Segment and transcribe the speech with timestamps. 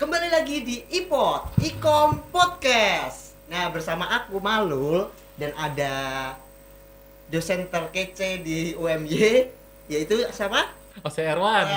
[0.00, 3.36] Kembali lagi di iPod, Ikom Podcast.
[3.52, 5.92] Nah, bersama aku Malul dan ada
[7.28, 9.52] dosen terkece di UMY
[9.92, 10.72] yaitu siapa?
[11.04, 11.68] Oh, saya Erwan.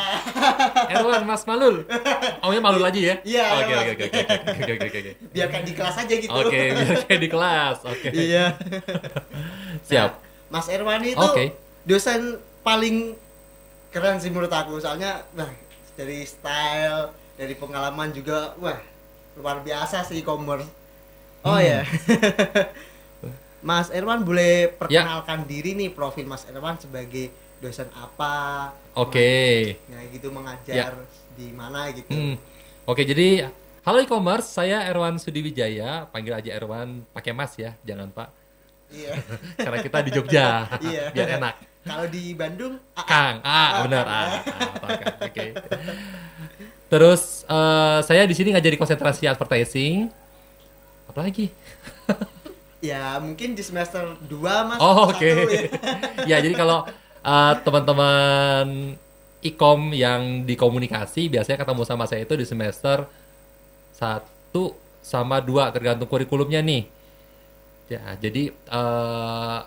[0.96, 1.84] Erwan Mas Malul.
[2.40, 3.16] Oh, ya Malul aja ya?
[3.28, 5.12] Iya, Oke, oke, oke, oke, oke, oke, oke, oke.
[5.36, 6.32] Biar kayak di kelas aja gitu.
[6.32, 7.78] Oke, biar kayak di kelas.
[7.84, 8.08] Oke.
[8.08, 8.46] Iya.
[9.92, 10.12] Siap.
[10.48, 11.60] Nah, Mas Erwan itu Oke.
[11.84, 13.20] dosen paling
[13.92, 14.80] keren sih menurut aku.
[14.80, 15.52] Soalnya wah,
[16.00, 18.78] dari style, dari pengalaman juga wah,
[19.38, 20.68] luar biasa sih e-commerce.
[21.44, 21.66] Oh Hmm.
[21.66, 21.82] ya.
[23.68, 27.32] Mas Erwan boleh perkenalkan diri nih profil Mas Erwan sebagai
[27.64, 28.70] dosen apa?
[29.00, 29.80] Oke.
[29.88, 31.00] Nah, gitu mengajar
[31.34, 32.12] di mana gitu.
[32.12, 32.36] Hmm.
[32.84, 33.48] Oke, jadi
[33.88, 38.30] halo e-commerce, saya Erwan Sudiwijaya, panggil aja Erwan pakai Mas ya, jangan Pak.
[38.92, 39.16] Iya.
[39.64, 40.48] Karena kita di Jogja.
[40.84, 41.04] Iya.
[41.16, 41.56] Biar enak.
[41.84, 45.14] Kalau di Bandung ah, Kang, ah benar ah, ah, kan.
[45.28, 45.46] Oke.
[46.94, 50.14] Terus eh, saya di sini ngajarin konsentrasi advertising.
[51.10, 51.50] Apa lagi?
[52.94, 54.78] ya mungkin di semester 2 Mas.
[54.78, 55.26] Oh oke.
[55.26, 55.74] ya.
[56.30, 56.86] ya jadi kalau
[57.26, 58.94] uh, teman-teman
[59.42, 63.10] ikom yang di komunikasi biasanya ketemu sama saya itu di semester
[63.98, 66.86] satu sama dua tergantung kurikulumnya nih.
[67.90, 69.66] Ya jadi uh,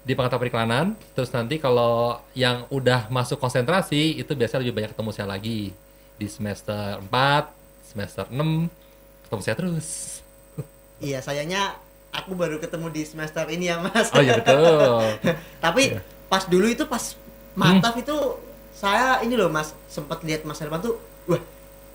[0.00, 0.86] di pengetahuan periklanan.
[1.12, 5.83] Terus nanti kalau yang udah masuk konsentrasi itu biasanya lebih banyak ketemu saya lagi
[6.14, 7.10] di semester 4,
[7.84, 8.70] semester 6
[9.24, 9.88] ketemu saya terus.
[10.98, 11.74] Iya, sayangnya
[12.10, 14.08] aku baru ketemu di semester ini ya, Mas.
[14.10, 15.02] Oh iya betul.
[15.64, 16.00] Tapi Iya.
[16.26, 17.02] pas dulu itu pas
[17.52, 18.14] mataf itu
[18.72, 21.42] saya ini loh, Mas, sempat lihat Mas Herman tuh, wah,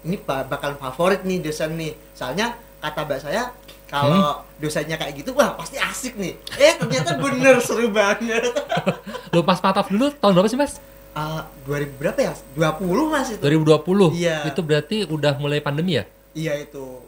[0.01, 1.95] ini ba- bakal favorit nih dosen nih.
[2.11, 3.51] Soalnya kata Mbak saya
[3.85, 6.35] kalau dosennya kayak gitu, wah pasti asik nih.
[6.55, 8.51] Eh ternyata bener seru banget.
[9.33, 10.77] Lu pas mataf dulu tahun berapa sih mas?
[11.11, 12.33] Ah, 2000 berapa ya?
[12.55, 13.41] 20 Mas itu.
[13.41, 14.13] 2020.
[14.15, 14.45] Iya.
[14.47, 16.05] Itu berarti udah mulai pandemi ya?
[16.31, 17.01] Iya itu.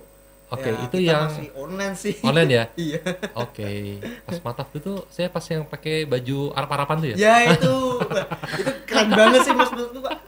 [0.52, 2.14] Oke, Ya, itu kita yang masih online sih.
[2.20, 2.64] online ya?
[2.92, 3.00] iya.
[3.34, 3.72] Oke.
[4.28, 7.16] Pas mataf itu saya pas yang pakai baju arap-arapan tuh ya?
[7.16, 7.76] Ya itu,
[8.60, 10.20] itu keren banget sih mas menurutku pak.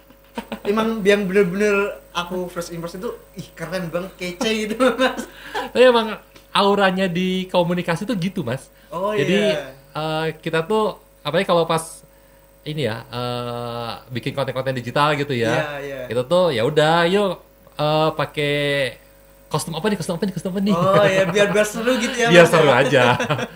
[0.64, 1.76] Emang yang bener-bener
[2.16, 5.28] aku first impression itu, ih keren banget, kece gitu mas.
[5.76, 6.16] Tapi emang
[6.56, 8.72] auranya di komunikasi tuh gitu mas.
[8.88, 9.76] Oh Jadi iya.
[9.92, 12.00] eh, kita tuh apalagi kalau pas
[12.64, 15.52] ini ya eh, bikin konten-konten digital gitu ya.
[15.52, 16.00] Iya, iya.
[16.08, 17.32] Itu tuh ya udah yuk
[17.76, 18.56] eh, pakai
[19.48, 20.74] kostum apa nih kostum apa nih kostum apa nih.
[20.74, 22.28] Oh ya biar biar seru gitu ya.
[22.34, 22.76] Biar seru ya.
[22.82, 23.04] aja.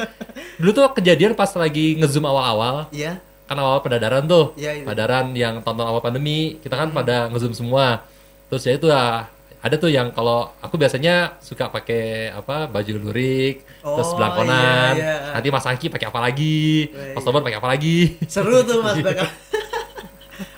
[0.62, 3.22] Dulu tuh kejadian pas lagi ngezoom awal-awal, Iya.
[3.46, 4.86] kan awal pendadaran tuh, Iya, iya.
[4.86, 8.02] pendadaran yang tonton awal pandemi, kita kan pada ngezoom semua.
[8.50, 13.66] Terus ya itu lah, ada tuh yang kalau aku biasanya suka pakai apa baju lurik,
[13.78, 14.94] terus Oh, belangkonan.
[14.94, 15.34] iya, iya.
[15.34, 17.14] Nanti Mas Angki pakai apa lagi, Wih.
[17.14, 18.16] Mas Toban pakai apa lagi.
[18.26, 18.86] Seru tuh Iya.
[18.86, 19.28] mas bakal.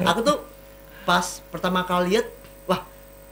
[0.01, 0.37] aku tuh
[1.01, 2.27] pas pertama kali lihat,
[2.65, 2.83] wah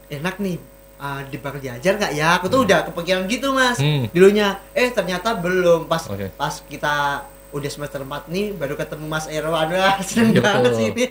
[0.08, 0.58] enak nih.
[0.98, 2.34] ah, di bakal diajar nggak ya?
[2.34, 3.78] Aku tuh udah kepikiran gitu mas.
[3.78, 4.10] Hmm.
[4.10, 5.86] Dulunya, eh ternyata belum.
[5.86, 6.26] Pas Oke.
[6.34, 10.76] pas kita udah semester 4 nih baru ketemu Mas Erwan wah seneng Iya, banget betul.
[10.76, 11.04] sih ini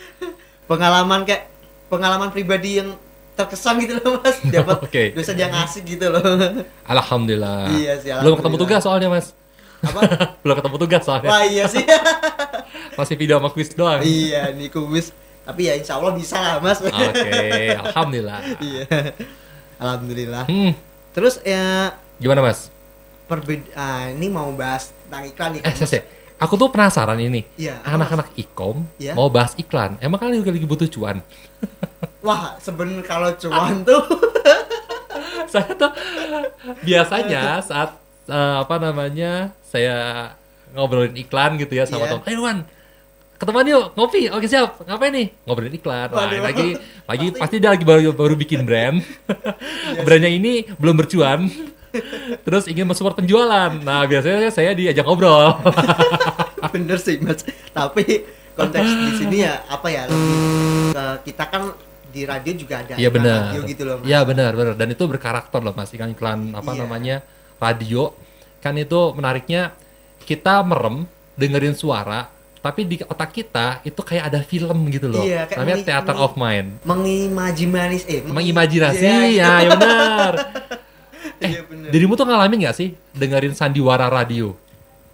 [0.70, 1.44] pengalaman kayak
[1.88, 2.96] pengalaman pribadi yang
[3.38, 5.04] terkesan gitu loh mas dapat Oke.
[5.12, 6.20] dosen yang asik gitu loh
[6.84, 7.70] Alhamdulillah.
[7.70, 8.60] Iya sih, Belum ketemu alhamdulillah.
[8.60, 9.26] tugas soalnya Mas.
[9.78, 10.00] apa
[10.42, 11.28] Belum ketemu tugas soalnya.
[11.28, 11.84] wah iya sih
[12.98, 14.02] Masih video sama quiz doang.
[14.02, 16.98] iya nih kumis tapi ya insya Allah bisa lah mas Oke,
[17.72, 18.40] alhamdulillah.
[18.60, 18.84] iya
[19.76, 20.74] alhamdulillah Hmm,
[21.10, 22.68] terus ya gimana Mas?
[23.24, 25.98] perbedaan ini mau bahas tentang iklan nih Eh, Sese,
[26.36, 27.44] aku tuh penasaran ini.
[27.54, 29.12] Iya, Anak-anak ikom Iya.
[29.12, 29.96] mau bahas iklan.
[29.98, 31.20] Emang kalian juga lagi butuh cuan?
[32.20, 34.02] Wah sebenarnya kalau cuan tuh
[35.46, 35.92] saya tuh
[36.82, 37.96] biasanya saat
[38.26, 39.96] eh, apa namanya saya
[40.70, 42.10] ngobrolin iklan gitu ya sama Iya.
[42.14, 42.24] teman.
[42.26, 42.58] Ayo Wan,
[43.34, 44.28] ketemuan yuk ngopi.
[44.28, 44.76] Oke siap.
[44.82, 45.26] Ngapain nih?
[45.44, 46.08] Ngobrolin iklan.
[46.10, 46.40] Wah, Waduh.
[46.42, 46.68] lagi
[47.04, 49.00] lagi Pasti- pasti dia lagi baru baru bikin brand.
[50.04, 51.48] Brandnya ini belum bercuan.
[52.44, 53.72] Terus ingin mensupport penjualan.
[53.72, 55.56] Nah biasanya saya diajak ngobrol.
[56.68, 57.40] bener sih mas
[57.70, 60.92] tapi konteks di sini ya apa ya lebih
[61.24, 61.72] kita kan
[62.08, 63.52] di radio juga ada Iya benar.
[63.52, 66.70] radio gitu loh mas Iya benar benar dan itu berkarakter loh mas iklan iklan apa
[66.72, 66.80] Iya.
[66.82, 67.16] namanya
[67.58, 68.12] radio
[68.58, 69.72] kan itu menariknya
[70.22, 72.26] kita merem dengerin suara
[72.58, 75.22] tapi di otak kita itu kayak ada film gitu loh.
[75.22, 76.82] Iya, kayak Namanya theater of mind.
[76.82, 80.32] eh Mengimajinasi Iya, ya, ya benar.
[81.38, 81.90] Eh, Iya, bener.
[81.94, 84.58] dirimu tuh ngalamin nggak sih dengerin sandiwara radio?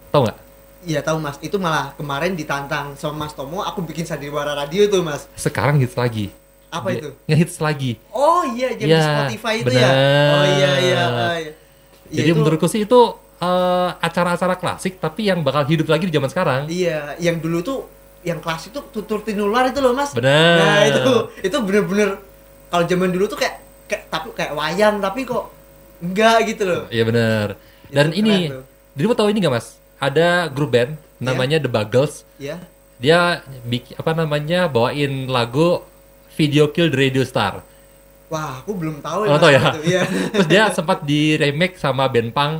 [0.09, 0.37] Tahu nggak?
[0.85, 5.01] Iya tahu mas, itu malah kemarin ditantang sama Mas Tomo, aku bikin sandiwara radio tuh
[5.01, 5.29] mas.
[5.33, 6.33] Sekarang hits lagi.
[6.75, 7.09] Apa itu?
[7.25, 7.91] Ngehits lagi.
[8.11, 9.87] Oh iya, jadi Iya, Spotify itu ya.
[9.87, 10.31] bener.
[10.31, 10.97] Oh iya iya.
[10.99, 11.51] ah, iya.
[12.05, 13.01] Iya, Jadi itu- menurutku sih itu
[13.35, 16.61] eh, acara-acara klasik tapi yang bakal hidup lagi di zaman sekarang.
[16.67, 17.79] Iya, yang dulu tuh
[18.25, 20.11] yang klasik tuh tutur tinular itu loh mas.
[20.11, 20.57] Bener.
[20.57, 22.17] Nah itu itu bener-bener
[22.67, 25.51] kalau zaman dulu tuh kayak kayak tapi kayak wayang tapi kok
[26.01, 26.83] enggak gitu loh.
[26.89, 27.47] Iya bener.
[27.85, 28.35] Dan Itu ini,
[28.97, 29.77] dulu tahu ini nggak mas?
[30.01, 32.25] Ada grup band namanya The Buggles.
[32.35, 32.57] Ya.
[32.97, 33.45] Dia
[33.93, 35.83] apa namanya bawain lagu
[36.35, 37.63] Video Kill the Radio Star.
[38.25, 39.61] Wah, aku belum tahu Oh, tahu ya?
[39.71, 39.79] itu.
[39.91, 40.01] Iya.
[40.33, 42.53] Terus dia sempat di remake sama band punk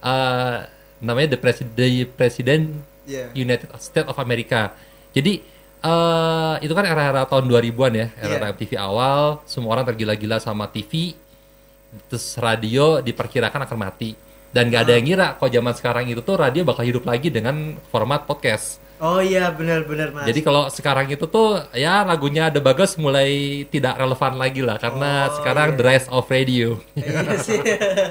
[0.00, 0.56] eh,
[0.98, 2.64] namanya The President, The President
[3.04, 3.32] Iya.
[3.34, 4.72] United States of America.
[5.10, 5.42] Jadi
[5.80, 8.52] eh itu kan era-era tahun 2000-an ya, era Iya.
[8.52, 11.16] TV awal, semua orang tergila-gila sama TV,
[12.06, 14.12] terus radio diperkirakan akan mati.
[14.50, 14.82] Dan Ah.
[14.82, 18.76] ada yang ngira kalau zaman sekarang itu tuh radio bakal hidup lagi dengan format podcast.
[19.00, 20.28] Oh iya, benar-benar Mas.
[20.28, 25.26] Jadi kalau sekarang itu tuh ya lagunya The Bagus mulai tidak relevan lagi lah karena
[25.26, 25.76] Oh, sekarang iya.
[25.80, 26.76] the rise of radio.
[26.92, 27.56] iya sih.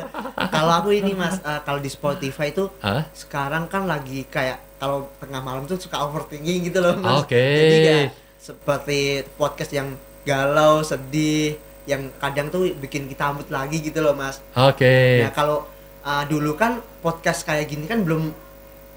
[0.55, 3.05] kalau aku ini Mas, eh, kalau di Spotify itu Hah?
[3.13, 7.21] sekarang kan lagi kayak kalau tengah malam tuh suka overthinking gitu loh Mas.
[7.21, 7.37] Oke.
[7.37, 8.07] Jadi kayak
[8.41, 8.99] seperti
[9.37, 9.93] podcast yang
[10.25, 11.53] galau, sedih,
[11.85, 14.41] yang kadang tuh bikin kita mood lagi gitu loh Mas.
[14.57, 15.21] Oke.
[15.21, 15.69] Nah kalau
[16.01, 18.33] uh, dulu kan podcast kayak gini kan belum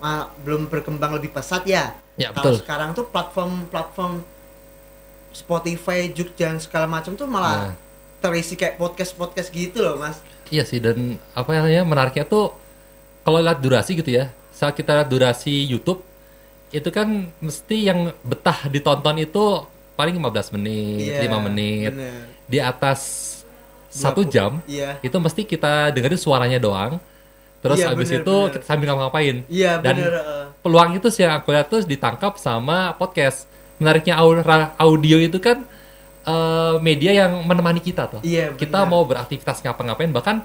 [0.02, 1.94] uh, belum berkembang lebih pesat ya.
[2.14, 2.60] Ya, Kalau betul.
[2.60, 4.20] sekarang tuh platform-platform
[5.32, 7.75] Spotify, Juk dan segala macam tuh malah Nah.
[8.20, 10.20] terisi kayak podcast-podcast gitu loh mas.
[10.46, 12.52] Iya sih dan apa namanya menariknya tuh
[13.22, 14.28] kalau lihat durasi gitu ya.
[14.52, 16.04] Saat kita lihat durasi YouTube
[16.69, 17.08] itu kan
[17.38, 21.90] mesti yang betah ditonton itu paling 15 menit, Iya, 5 menit.
[21.93, 22.22] bener.
[22.44, 23.00] Di atas
[23.88, 25.00] satu jam Iya.
[25.00, 27.00] itu mesti kita dengerin suaranya doang.
[27.62, 28.53] Terus Iya, habis bener, itu bener.
[28.53, 29.37] kita sambil ngapa-ngapain.
[29.47, 30.12] Iya Dan bener.
[30.12, 33.47] uh, peluang itu sih yang aku lihat tuh ditangkap sama podcast.
[33.79, 34.19] Menariknya
[34.76, 35.62] audio itu kan
[36.23, 38.20] eh, media yang menemani kita tuh.
[38.23, 38.91] Iya, kita benar.
[38.91, 40.37] mau beraktivitas ngapa-ngapain bahkan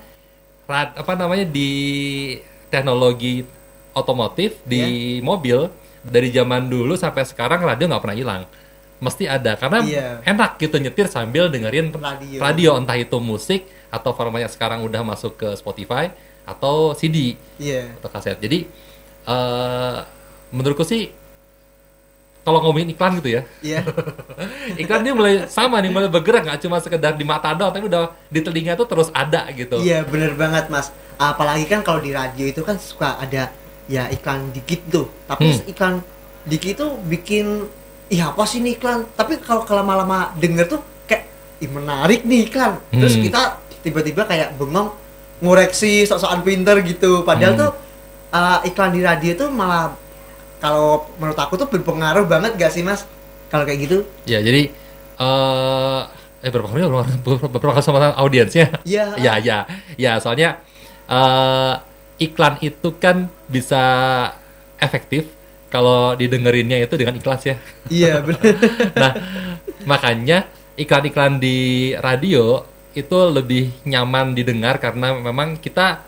[0.65, 1.69] rad, apa namanya di
[2.67, 3.45] teknologi
[3.93, 4.81] otomotif di
[5.21, 5.69] mobil
[6.01, 8.43] dari zaman dulu sampai sekarang radio nggak pernah hilang.
[8.97, 10.07] Mesti ada karena Iya.
[10.25, 12.37] enak gitu nyetir sambil dengerin Radio.
[12.41, 13.61] radio entah itu musik
[13.93, 16.09] atau formatnya sekarang udah masuk ke Spotify
[16.47, 17.91] atau CD Iya.
[17.99, 18.39] atau kaset.
[18.39, 18.63] Jadi
[19.27, 19.97] eh
[20.49, 21.11] menurutku sih
[22.41, 23.83] kalau ngomongin iklan gitu ya, Iya.
[24.81, 28.15] iklan dia mulai sama nih, mulai bergerak nggak cuma sekedar di mata doang, tapi udah
[28.31, 29.83] di telinga tuh terus ada gitu.
[29.83, 30.87] Iya bener banget mas.
[31.19, 33.51] Apalagi kan kalau di radio itu kan suka ada
[33.91, 35.11] ya iklan dikit tuh.
[35.27, 35.67] Tapi Hmm.
[35.67, 35.93] iklan
[36.47, 37.67] dikit itu bikin
[38.07, 39.03] ih apa sih ini iklan?
[39.11, 41.27] Tapi kalau lama-lama denger tuh kayak
[41.59, 42.79] ih menarik nih iklan.
[42.95, 43.23] Terus Hmm.
[43.27, 43.41] kita
[43.83, 44.87] tiba-tiba kayak bengong
[45.39, 47.21] ngoreksi sok-sokan pinter gitu.
[47.21, 47.61] Padahal Hmm.
[47.63, 47.71] tuh
[48.31, 49.93] uh, iklan di radio tuh malah
[50.57, 53.05] kalau menurut aku tuh berpengaruh banget gak sih mas?
[53.47, 53.97] Kalau kayak gitu?
[54.25, 54.73] Ya jadi
[55.17, 56.01] eh
[56.41, 56.89] eh berpengaruh ya,
[57.49, 58.73] berpengaruh sama audiensnya.
[58.83, 59.13] Iya.
[59.25, 59.57] ya ya
[59.95, 60.61] ya soalnya
[61.05, 61.73] eh
[62.17, 63.83] iklan itu kan bisa
[64.77, 65.29] efektif
[65.67, 67.55] kalau didengerinnya itu dengan ikhlas ya.
[67.87, 68.55] Iya bener.
[69.01, 69.11] Nah,
[69.85, 71.57] makanya iklan-iklan di
[71.97, 72.63] radio
[72.97, 76.01] itu lebih nyaman didengar karena memang kita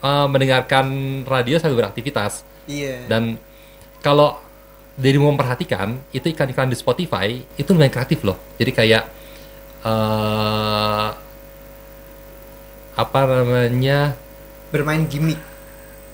[0.00, 0.86] eh, mendengarkan
[1.28, 2.48] radio sambil beraktivitas.
[2.64, 3.04] Iya.
[3.04, 3.36] Dan
[4.00, 4.40] kalau
[4.96, 8.40] dari memperhatikan, itu iklan-iklan di Spotify itu lumayan kreatif loh.
[8.56, 9.04] Jadi kayak
[9.84, 11.08] eh
[12.92, 14.16] apa namanya?
[14.72, 15.40] Bermain gimmick.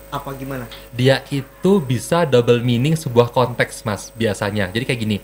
[0.09, 0.65] Apa gimana?
[0.89, 5.19] dia itu bisa double meaning sebuah konteks mas biasanya jadi kayak gini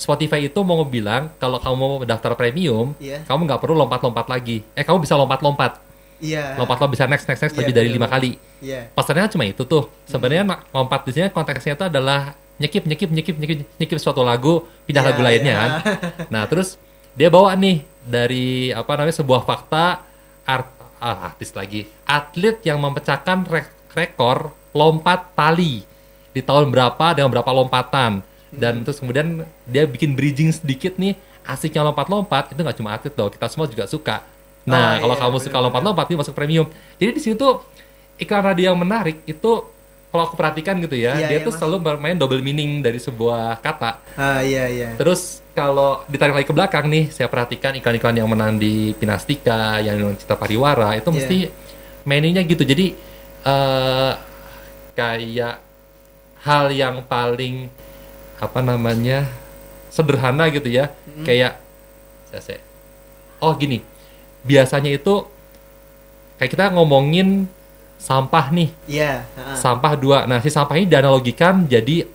[0.00, 3.20] Spotify itu mau bilang kalau kamu mau daftar premium Iya.
[3.22, 4.64] kamu nggak perlu lompat-lompat lagi.
[4.72, 5.76] Eh kamu bisa lompat-lompat.
[6.18, 6.52] Iya.
[6.54, 8.36] lompat lo bisa next next next Iya, lebih dari lima kali.
[8.60, 8.88] Iya.
[8.90, 9.88] pesannya cuma itu tuh.
[10.04, 14.64] Sebenarnya nak- lompat di sini konteksnya itu adalah nyekip nyekip nyekip nyekip nyekip suatu lagu
[14.84, 15.60] pindah Iya, lagu lainnya iya.
[15.60, 15.70] kan.
[16.32, 16.80] Nah terus
[17.12, 20.00] dia bawa nih dari apa namanya sebuah fakta
[20.44, 21.84] art ah, artis lagi.
[22.04, 25.84] Atlet yang memecahkan re- rekor lompat tali
[26.30, 28.20] di tahun berapa dengan berapa lompatan
[28.52, 29.26] dan terus kemudian
[29.64, 33.84] dia bikin bridging sedikit nih asiknya lompat-lompat itu nggak cuma atlet loh kita semua juga
[33.84, 34.22] suka
[34.62, 35.62] nah Ah, kalau iya, kamu suka benar-benar.
[35.64, 36.66] lompat-lompat ini masuk premium
[36.96, 37.64] jadi di situ tuh
[38.16, 39.50] iklan radio yang menarik itu
[40.10, 41.58] kalau aku perhatikan gitu ya Iya, dia iya, tuh Mas.
[41.58, 44.88] selalu bermain double meaning dari sebuah kata Ah iya iya.
[44.94, 49.98] Terus kalau ditarik lagi ke belakang nih, saya perhatikan iklan-iklan yang menang di Pinastika, yang
[49.98, 51.14] di Cita Pariwara, itu Iya.
[51.14, 51.36] mesti
[52.04, 52.62] menunya gitu.
[52.62, 52.86] Jadi
[53.40, 54.12] eh
[54.92, 55.56] kayak
[56.42, 57.68] hal yang paling
[58.40, 59.28] apa namanya
[59.88, 60.90] sederhana gitu ya,
[61.22, 61.60] kayak
[62.26, 62.64] saya, saya-
[63.38, 63.84] oh gini,
[64.42, 65.28] biasanya itu
[66.36, 67.44] kayak kita ngomongin
[68.00, 69.28] sampah nih, Iya.
[69.28, 69.56] heeh.
[69.60, 70.24] sampah dua.
[70.24, 72.08] Nah, si sampah ini dianalogikan jadi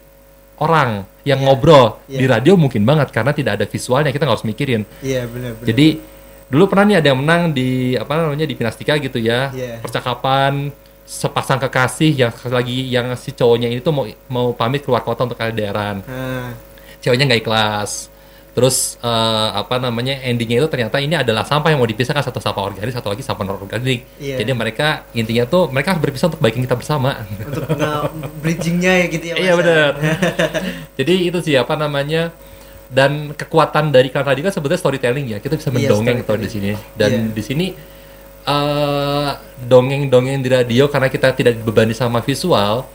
[0.57, 1.45] orang yang Iya.
[1.45, 2.01] ngobrol.
[2.09, 2.19] Iya.
[2.19, 4.81] Di radio mungkin banget karena tidak ada visualnya, kita nggak harus mikirin.
[5.05, 5.67] Iya benar benar.
[5.69, 5.87] Jadi
[6.45, 9.53] dulu pernah nih ada yang menang di apa namanya di Pinastika gitu ya.
[9.53, 9.77] Iya.
[9.77, 10.73] Percakapan
[11.05, 15.37] sepasang kekasih yang lagi yang si cowoknya ini tuh mau mau pamit keluar kota untuk
[15.37, 16.01] LDRan.
[16.09, 16.49] Ah,
[16.97, 18.09] Ceweknya nggak ikhlas.
[18.55, 22.63] Terus eh, apa namanya endingnya itu ternyata ini adalah sampah yang mau dipisahkan satu sampah
[22.63, 24.07] organik, satu lagi sampah non organik.
[24.17, 24.39] Iya.
[24.41, 27.21] Jadi mereka intinya tuh mereka harus berpisah untuk kebaikan kita bersama.
[27.45, 27.67] Untuk
[28.41, 29.35] bridgingnya ya gitu ya.
[29.35, 29.53] Iya ya.
[29.59, 29.91] benar.
[30.97, 32.31] Jadi itu sih apa namanya
[32.89, 35.37] dan kekuatan dari iklan tadi kan sebetulnya storytelling ya.
[35.43, 36.71] Kita bisa Iya, mendongeng tuh di sini.
[36.95, 37.35] Dan Iya.
[37.35, 37.65] di sini
[38.45, 39.29] eh,
[39.61, 42.85] dongeng-dongeng di radio karena kita tidak dibebani sama visual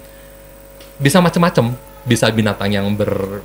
[0.97, 1.75] bisa macam-macam.
[2.01, 3.45] Bisa binatang yang ber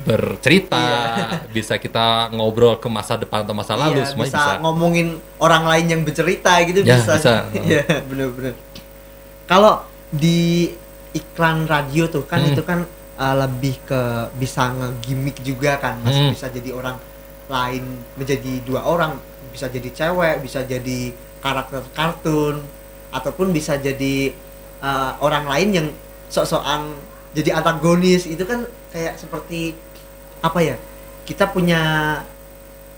[0.00, 0.80] bercerita,
[1.54, 4.62] bisa kita ngobrol ke masa depan atau masa lalu, Iya, semuanya bisa, bisa.
[4.64, 7.12] ngomongin orang lain yang bercerita gitu Ya, bisa.
[7.20, 7.34] bisa.
[7.68, 8.56] Iya, bener-bener.
[9.44, 10.72] Kalau di
[11.12, 12.50] iklan radio tuh kan Hmm.
[12.56, 12.80] itu kan
[13.20, 14.00] uh, lebih ke
[14.40, 16.16] bisa ngegimik juga kan, Mas.
[16.16, 16.32] Hmm.
[16.32, 16.96] Bisa jadi orang
[17.44, 17.84] lain
[18.16, 19.20] menjadi dua orang,
[19.52, 22.60] bisa jadi cewek, bisa jadi karakter kartun
[23.10, 24.32] ataupun bisa jadi
[24.78, 25.86] uh, orang lain yang
[26.26, 26.94] sok-sokan
[27.30, 29.74] jadi antagonis itu kan kayak seperti
[30.40, 30.76] apa ya
[31.22, 31.80] kita punya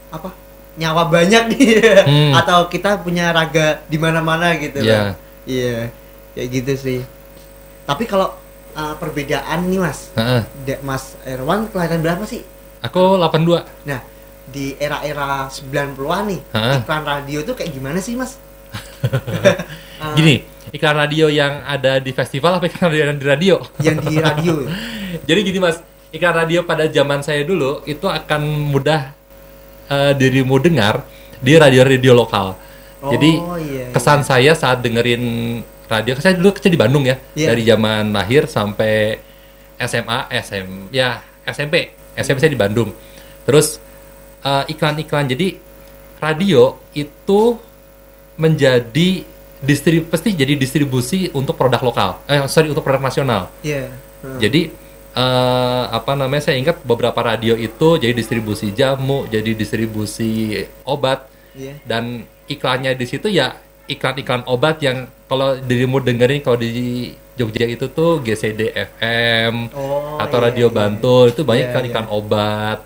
[0.08, 0.28] apa
[0.74, 1.68] nyawa banyak nih
[2.02, 2.32] Hmm.
[2.34, 4.96] atau kita punya raga di mana-mana gitu Iya.
[4.96, 5.06] kan.
[5.44, 5.76] iya
[6.32, 7.00] kayak gitu sih
[7.84, 8.32] tapi kalau
[8.72, 10.42] uh, perbedaan nih mas Heeh.
[10.62, 12.42] Dek Mas Erwan kelahiran berapa sih
[12.82, 13.62] Aku 82.
[13.84, 14.00] nah
[14.52, 16.76] di era-era 90-an nih Heeh.
[16.78, 18.36] iklan radio tuh kayak gimana sih mas
[19.02, 20.40] Uh, Gini,
[20.70, 23.54] iklan radio yang ada di festival apa iklan radio yang di radio?
[23.80, 24.54] yang di radio
[25.28, 25.76] Jadi gini mas,
[26.08, 28.40] iklan radio pada zaman saya dulu itu akan
[28.70, 29.12] mudah
[29.86, 31.04] eh, dirimu dengar
[31.36, 32.56] di radio-radio lokal.
[33.02, 33.92] Jadi Oh, iya, iya.
[33.92, 35.20] kesan saya saat dengerin
[35.84, 37.52] radio, saya dulu kecil di Bandung ya, Iya.
[37.52, 39.18] dari zaman lahir sampai
[39.76, 42.88] SMA, SM, ya SMP, SMP saya di Bandung.
[43.42, 43.82] Terus
[44.42, 45.56] eh, iklan-iklan, jadi
[46.18, 47.58] radio itu
[48.38, 49.26] menjadi
[49.62, 53.50] distrib pasti jadi distribusi untuk produk lokal, eh sorry untuk produk nasional.
[53.62, 53.90] iya.
[54.22, 54.38] Hmm.
[54.38, 54.70] Jadi
[55.18, 56.46] eh, apa namanya?
[56.46, 61.26] Saya ingat beberapa radio itu jadi distribusi jamu, jadi distribusi obat.
[61.58, 61.74] Iya.
[61.82, 63.52] Dan iklannya di situ ya
[63.90, 70.38] iklan-iklan obat yang kalau dirimu dengerin kalau di Jogja itu tuh GCD FM Oh, atau
[70.38, 70.76] iya, Radio iya.
[70.76, 72.78] Bantul itu banyak Iya, iklan-iklan obat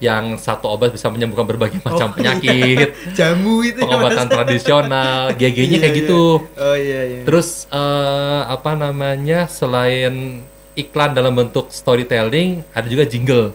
[0.00, 4.32] yang satu obat bisa menyembuhkan berbagai macam Oh, penyakit, jamu itu ya, pengobatan Mas.
[4.32, 6.00] tradisional, GG-nya Iya, kayak iya.
[6.00, 6.22] gitu.
[6.40, 7.20] oh iya iya.
[7.22, 10.40] Terus eh, apa namanya selain
[10.72, 13.52] iklan dalam bentuk storytelling ada juga jingle.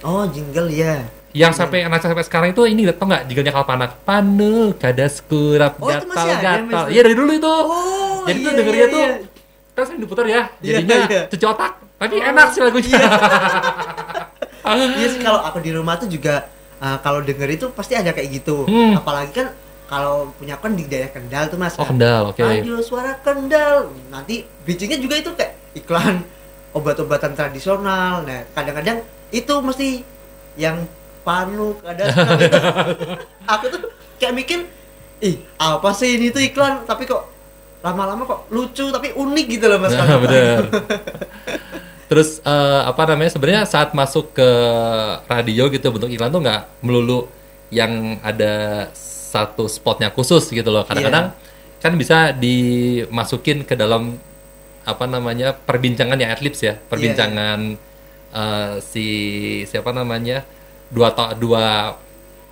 [0.00, 4.72] Oh jingle ya yang sampai anak sampai sekarang itu ini tau nggak jinglenya kalpanak panu
[4.72, 6.84] kadas kurap Oh, gatal ada, gatal.
[6.88, 7.44] Iya dari dulu itu.
[7.48, 9.12] Oh jadi tuh iya, dengernya iya, tuh iya.
[9.72, 11.22] kan sering diputar ya Iya, jadinya iya.
[11.28, 12.88] cuci otak tapi enak sih lagunya.
[12.88, 13.08] Iya
[15.12, 16.50] sih kalau aku di rumah tuh juga
[16.82, 18.66] uh, kalau denger itu pasti ada kayak gitu.
[18.66, 18.98] Hmm.
[18.98, 19.48] Apalagi kan
[19.86, 21.78] kalau punya kan di daerah Kendal tuh Mas.
[21.78, 21.94] oh kan.
[21.94, 23.94] kendal oke Radio suara Kendal.
[24.10, 26.26] Nanti bridgingnya juga itu kayak iklan
[26.74, 28.26] obat-obatan tradisional.
[28.26, 30.02] Nah, kadang-kadang itu mesti
[30.58, 30.84] yang
[31.22, 32.20] panu ada itu.
[33.54, 33.80] Aku tuh
[34.18, 34.60] kayak mikir,
[35.22, 37.36] ih apa sih ini tuh iklan tapi kok
[37.80, 39.94] lama-lama kok lucu tapi unik gitu loh Mas.
[39.94, 40.66] nah, bener
[42.06, 44.48] terus eh, apa namanya sebenarnya saat masuk ke
[45.26, 47.26] radio gitu bentuk iklan tuh nggak melulu
[47.68, 51.82] yang ada satu spotnya khusus gitu loh kadang-kadang Iya.
[51.82, 54.16] kan bisa dimasukin ke dalam
[54.82, 57.74] apa namanya perbincangan ya adlibs ya perbincangan
[58.32, 59.06] eh, si
[59.64, 60.46] siapa namanya
[60.86, 61.90] dua to- dua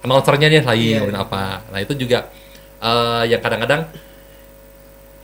[0.02, 0.94] announcernya nih lagi Iya.
[0.98, 2.26] ngomongin apa nah itu juga
[2.80, 3.86] eh, yang kadang-kadang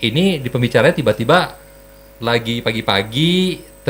[0.00, 1.58] ini di pembicaranya tiba-tiba
[2.20, 3.32] lagi pagi-pagi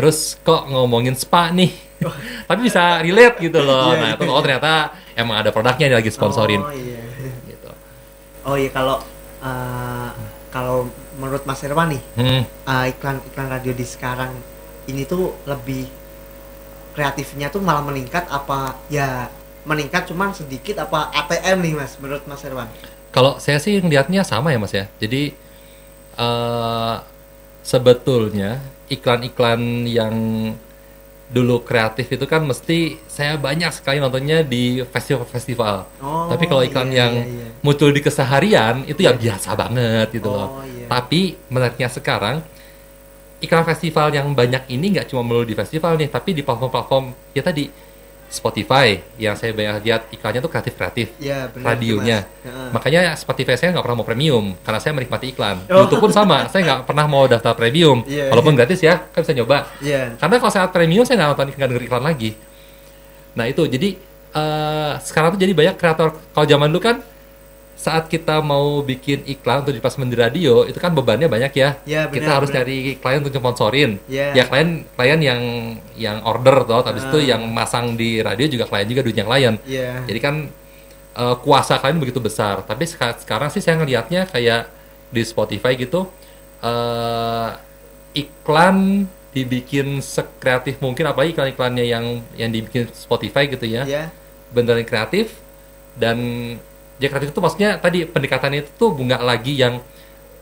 [0.01, 1.69] terus kok ngomongin spa nih
[2.49, 4.17] tapi bisa relate gitu loh Iya, nah iya.
[4.17, 4.73] itu oh ternyata
[5.13, 7.05] emang ada produknya yang lagi sponsorin Oh iya.
[7.53, 7.69] gitu
[8.49, 9.05] Oh iya kalau
[9.45, 10.11] uh,
[10.49, 10.89] kalau
[11.21, 12.43] menurut Mas Herwan nih hmm.
[12.65, 14.33] uh, iklan iklan radio di sekarang
[14.89, 15.85] ini tuh lebih
[16.97, 19.29] kreatifnya tuh malah meningkat apa ya
[19.69, 22.73] meningkat cuman sedikit apa ATM nih Mas menurut Mas Herwan?
[23.13, 24.89] Kalau saya sih ngelihatnya sama ya mas ya.
[24.97, 25.37] Jadi
[26.17, 26.97] eh
[27.61, 30.15] sebetulnya iklan-iklan yang
[31.31, 35.87] dulu kreatif itu kan mesti saya banyak sekali nontonnya di festival-festival.
[36.03, 37.47] Oh, Tapi kalau iklan iya, yang iya, iya.
[37.63, 40.59] muncul di keseharian itu ya biasa banget gitu loh.
[40.59, 40.91] Oh, iya.
[40.91, 42.43] Tapi menariknya sekarang
[43.39, 47.43] iklan festival yang banyak ini nggak cuma melulu di festival nih, tapi di platform-platform ya
[47.47, 47.71] tadi
[48.31, 52.19] Spotify yang saya banyak lihat iklannya tuh kreatif-kreatif Ya, benar tuh, radionya.
[52.47, 52.69] Heeh.
[52.71, 55.67] Makanya Spotify saya nggak pernah mau premium karena saya menikmati iklan.
[55.67, 55.83] Oh.
[55.85, 58.07] YouTube pun sama, saya nggak pernah mau daftar premium.
[58.07, 59.67] Iya, Walaupun gratis ya, kan bisa nyoba.
[59.83, 60.15] Iya.
[60.15, 62.31] Karena kalau saya premium saya nggak nonton nggak denger iklan lagi.
[63.35, 63.89] Nah itu jadi
[64.31, 67.03] eh, sekarang tuh jadi banyak kreator kalau zaman dulu kan
[67.81, 71.81] saat kita mau bikin iklan untuk dipasang di radio itu kan bebannya banyak ya.
[71.89, 72.69] Ya, kita benar, harus benar.
[72.69, 73.91] cari klien untuk sponsorin.
[74.05, 74.37] Ya.
[74.37, 75.41] Ya klien klien yang
[75.97, 77.27] yang order toh, habis itu Ah.
[77.33, 79.55] yang masang di radio juga klien juga duitnya klien.
[79.65, 80.05] Iya.
[80.05, 80.35] Jadi kan
[81.11, 82.61] eh, kuasa kalian begitu besar.
[82.63, 84.69] Tapi seka- sekarang sih saya ngelihatnya kayak
[85.09, 86.05] di Spotify gitu
[86.61, 87.49] eh
[88.13, 93.87] iklan dibikin sekreatif mungkin apalagi iklan-iklannya yang yang dibikin Spotify gitu ya.
[93.87, 94.05] Iya.
[94.51, 95.39] Beneran kreatif
[95.95, 96.19] dan
[97.01, 99.81] ya kreatif itu maksudnya tadi pendekatannya itu tuh nggak lagi yang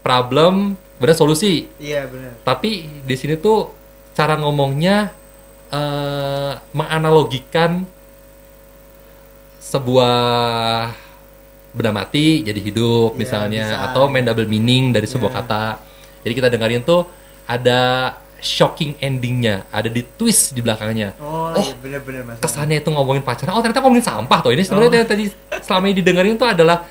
[0.02, 1.70] problem bener solusi.
[1.78, 2.34] Iya benar.
[2.42, 3.70] Tapi di sini tuh
[4.12, 5.14] cara ngomongnya
[5.70, 7.86] eh menganalogikan
[9.60, 10.16] sebuah
[11.76, 13.84] benda mati jadi hidup Iya, misalnya bisa.
[13.92, 15.38] atau main double meaning dari sebuah Iya.
[15.44, 15.64] kata.
[16.24, 17.04] Jadi kita dengerin tuh
[17.44, 17.80] ada
[18.38, 21.18] shocking endingnya, ada di twist di belakangnya.
[21.18, 22.36] Oh, Oh, iya benar-benar Mas.
[22.38, 24.54] Kesannya itu ngomongin pacaran, oh ternyata ngomongin sampah tuh.
[24.54, 25.24] Ini sebenarnya yang tadi
[25.58, 26.86] selama ini didengerin tuh adalah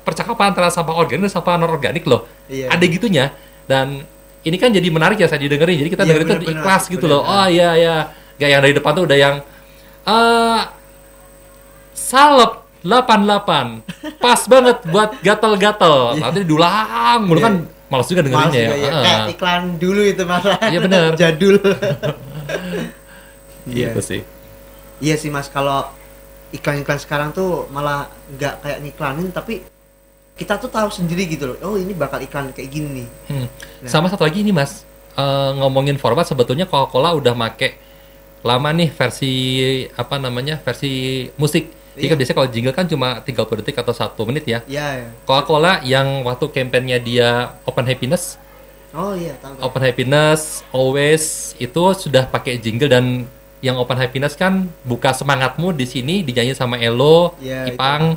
[0.00, 2.28] percakapan antara sampah organik dan sampah non organik loh.
[2.46, 2.70] Iya.
[2.70, 3.34] Ada gitunya
[3.66, 4.06] dan
[4.44, 5.82] ini kan jadi menarik ya saya didengerin.
[5.82, 7.24] Jadi kita Iya, dengerin bener-bener, ikhlas gitu loh.
[7.24, 7.34] bener.
[7.34, 7.96] Oh iya iya.
[8.36, 9.34] Gak yang dari depan tuh udah yang
[10.04, 10.62] eh
[11.94, 17.46] salep 88 pas banget buat gatel-gatel nanti diulang mulu Iya.
[17.48, 17.54] kan
[17.92, 18.90] males juga dengerinnya juga ya, ya.
[18.90, 20.58] Ah, Kayak iklan dulu itu malah.
[20.68, 21.10] Iya, benar.
[21.20, 21.56] Jadul.
[23.64, 23.96] Iya.
[23.96, 24.20] gitu sih
[25.00, 25.88] Iya sih Mas, kalau
[26.52, 29.64] iklan-iklan sekarang tuh malah nggak kayak ngiklanin tapi
[30.36, 31.56] kita tuh tahu sendiri gitu loh.
[31.64, 33.08] Oh, ini bakal iklan kayak gini nih.
[33.32, 33.46] Hmm.
[33.80, 33.88] Nah.
[33.88, 37.78] Sama satu lagi ini mas, Eh, ngomongin format sebetulnya Coca-Cola udah make
[38.42, 39.32] lama nih versi
[39.94, 41.70] apa namanya versi musik.
[41.94, 42.18] Jadi kan Iya.
[42.18, 44.58] biasanya kalau jingle kan cuma 30 detik atau satu menit ya.
[44.64, 44.86] Iya.
[44.96, 45.08] ya.
[45.22, 47.28] Coca-Cola yang waktu kampanyenya dia
[47.62, 48.36] Open Happiness,
[48.90, 49.58] Oh iya, tahu.
[49.60, 51.24] Open Happiness, Always
[51.56, 53.26] itu sudah pakai jingle dan
[53.58, 58.14] yang Open Happiness kan buka semangatmu di sini dinyanyi sama Elo, Iya, Ipang.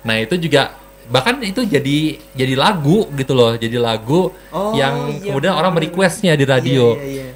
[0.00, 0.72] Nah itu juga
[1.06, 1.98] bahkan itu jadi
[2.32, 5.92] jadi lagu gitu loh, jadi lagu Oh, yang iya, kemudian orang benar-benar.
[5.92, 6.94] merequestnya di radio.
[6.94, 7.30] Iya, iya, iya.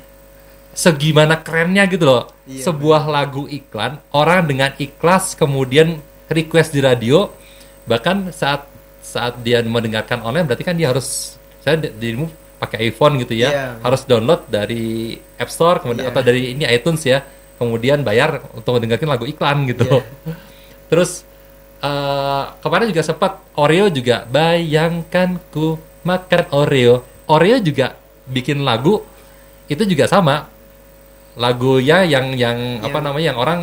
[0.71, 7.27] Segimana kerennya gitu loh, Iya, sebuah lagu iklan orang dengan ikhlas kemudian request di radio,
[7.85, 13.19] bahkan saat saat dia mendengarkan online berarti kan dia harus saya di- dirimu pakai iPhone
[13.19, 13.67] gitu ya, Iya.
[13.83, 16.13] harus download dari App Store kemudian Iya.
[16.15, 17.19] atau dari ini iTunes ya,
[17.59, 19.85] kemudian bayar untuk mendengarkan lagu iklan gitu.
[19.91, 20.35] Iya.
[20.91, 21.27] Terus
[21.81, 25.75] eh, kemarin juga sempat Oreo juga bayangkan ku
[26.07, 27.03] makan Oreo.
[27.27, 29.03] Oreo juga bikin lagu
[29.67, 30.47] itu juga sama
[31.41, 33.61] lagunya yang yang apa Yang- namanya yang orang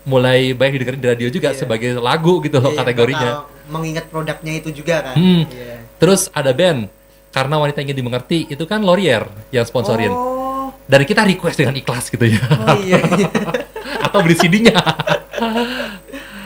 [0.00, 1.58] mulai banyak didengerin di radio juga Iya.
[1.58, 3.30] sebagai lagu gitu loh Iya, kategorinya.
[3.68, 5.14] mengingat produknya itu juga kan.
[5.14, 5.42] Hmm.
[5.44, 5.82] Iya.
[5.98, 6.86] Terus ada band
[7.30, 10.10] karena wanita ingin dimengerti itu kan Laurier yang sponsorin.
[10.10, 12.40] Oh, Dan kita request dengan ikhlas gitu ya.
[12.40, 12.98] oh iya.
[13.14, 13.28] iya.
[14.06, 14.74] Atau beli CD-nya.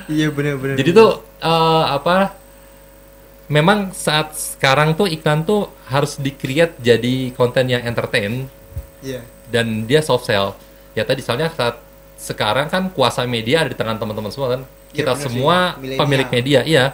[0.05, 0.77] Iya benar-benar.
[0.77, 2.37] Jadi tuh eh, apa?
[3.47, 8.49] Memang saat sekarang tuh iklan tuh harus di-create jadi konten yang entertain
[9.01, 9.21] Iya.
[9.55, 10.59] Dan dia soft sell.
[10.99, 11.79] Ya tadi misalnya saat
[12.19, 14.61] sekarang kan kuasa media ada di tangan teman-teman semua kan.
[14.91, 15.23] Iya, Kita sih.
[15.31, 16.01] semua Milenial.
[16.03, 16.85] pemilik media, iya.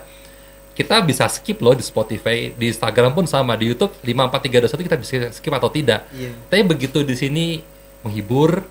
[0.71, 5.13] Kita bisa skip loh di Spotify, di Instagram pun sama, di YouTube 54321 kita bisa
[5.33, 6.09] skip atau tidak.
[6.13, 6.33] Iya.
[6.49, 7.61] Tapi begitu di sini
[8.01, 8.65] menghibur,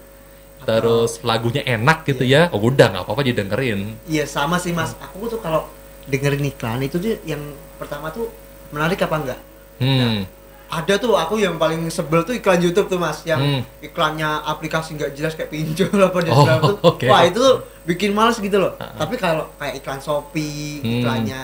[0.66, 3.94] terus lagunya enak gitu ya, oh udah nggak apa-apa didengerin.
[4.10, 4.98] Iya sama sih mas.
[4.98, 5.70] Aku tuh kalau
[6.10, 8.26] dengerin iklan itu tuh yang pertama tuh
[8.74, 9.40] menarik apa enggak?
[9.78, 10.26] Hmm.
[10.70, 13.62] Ada tuh aku yang paling sebel tuh iklan YouTube tuh mas, yang Hmm.
[13.80, 16.78] iklannya aplikasi nggak jelas kayak pinjol apa dia Oh, tuh.
[16.86, 17.06] oke.
[17.06, 18.78] Wah itu tuh bikin males gitu loh.
[18.78, 21.02] Tapi kalau kayak iklan Shopee, Hmm.
[21.02, 21.40] iklannya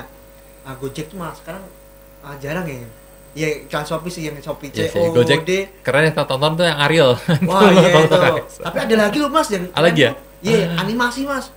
[0.61, 1.65] ah, Gojek tuh malah sekarang
[2.21, 2.85] ah, jarang ya.
[3.33, 5.09] Iya iklan Shopee sih yang Shopee Iya COD.
[5.11, 5.39] Gojek
[5.81, 7.17] keren yang tonton tuh yang Ariel.
[7.49, 8.17] Wah iya itu.
[8.61, 10.11] Tapi ada lagi loh mas yang Ada lagi ya?
[10.39, 11.49] Iya animasi mas.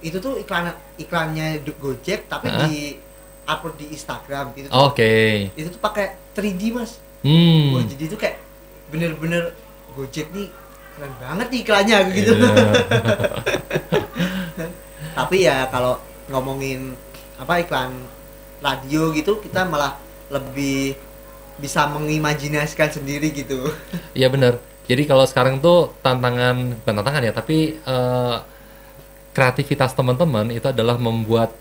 [0.00, 2.66] Itu tuh iklan iklannya Gojek tapi Hah?
[2.66, 2.98] di
[3.44, 4.66] upload di Instagram gitu.
[4.68, 5.48] Oke.
[5.54, 6.98] Itu tuh pakai 3D mas.
[7.24, 7.74] Hmm.
[7.74, 8.36] Wah jadi itu kayak
[8.92, 9.56] bener-bener
[9.96, 10.52] Gojek nih
[10.94, 12.32] keren banget nih iklannya gitu.
[12.36, 12.54] Iya.
[15.18, 15.98] Tapi ya kalau
[16.30, 16.94] ngomongin
[17.38, 17.90] apa iklan
[18.62, 19.98] radio gitu kita malah
[20.30, 20.96] lebih
[21.58, 23.70] bisa mengimajinasikan sendiri gitu.
[24.18, 24.58] Iya bener.
[24.84, 28.36] Jadi kalau sekarang tuh tantangan bukan tantangan ya, tapi eh,
[29.32, 31.56] kreativitas teman-teman itu adalah membuat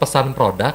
[0.00, 0.74] pesan produk